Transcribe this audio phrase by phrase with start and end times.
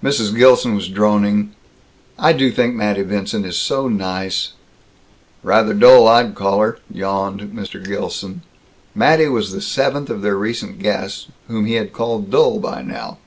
[0.00, 0.32] Mrs.
[0.36, 1.50] Gilson was droning,
[2.20, 4.52] "I do think Mattie Vincent is so nice."
[5.42, 7.84] "Rather dull I'd call her," yawned Mr.
[7.84, 8.42] Gilson.
[8.94, 13.18] Mattie was the seventh of their recent guests whom he had called dull by now.